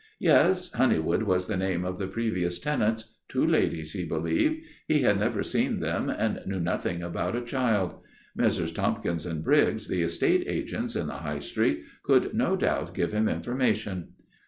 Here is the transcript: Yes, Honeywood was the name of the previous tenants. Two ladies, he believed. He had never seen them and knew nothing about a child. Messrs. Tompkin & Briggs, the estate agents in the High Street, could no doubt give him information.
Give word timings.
Yes, 0.17 0.73
Honeywood 0.73 1.21
was 1.21 1.45
the 1.45 1.55
name 1.55 1.85
of 1.85 1.99
the 1.99 2.07
previous 2.07 2.57
tenants. 2.57 3.13
Two 3.29 3.45
ladies, 3.45 3.93
he 3.93 4.03
believed. 4.03 4.61
He 4.87 5.01
had 5.01 5.19
never 5.19 5.43
seen 5.43 5.79
them 5.79 6.09
and 6.09 6.39
knew 6.47 6.59
nothing 6.59 7.03
about 7.03 7.35
a 7.35 7.41
child. 7.43 7.99
Messrs. 8.35 8.71
Tompkin 8.71 9.17
& 9.43 9.43
Briggs, 9.43 9.87
the 9.87 10.01
estate 10.01 10.45
agents 10.47 10.95
in 10.95 11.05
the 11.05 11.17
High 11.17 11.37
Street, 11.37 11.83
could 12.01 12.33
no 12.33 12.55
doubt 12.55 12.95
give 12.95 13.11
him 13.13 13.29
information. 13.29 14.13